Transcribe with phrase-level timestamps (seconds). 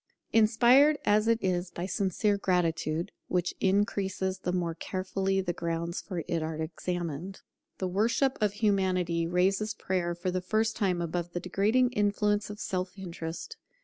[0.33, 6.23] Inspired as it is by sincere gratitude, which increases the more carefully the grounds for
[6.27, 7.41] it are examined,
[7.77, 12.59] the worship of Humanity raises Prayer for the first time above the degrading influence of
[12.59, 13.57] self interest.